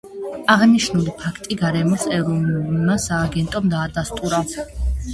[0.53, 4.47] აღნიშნული ფაქტი გარემოს ეროვნულმა სააგენტომ დაადასტურა.